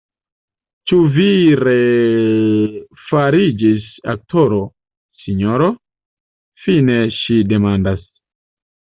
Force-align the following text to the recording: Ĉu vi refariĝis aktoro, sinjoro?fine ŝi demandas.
Ĉu 0.91 0.97
vi 1.17 1.27
refariĝis 1.63 3.87
aktoro, 4.17 4.65
sinjoro?fine 5.27 7.01
ŝi 7.23 7.43
demandas. 7.55 8.07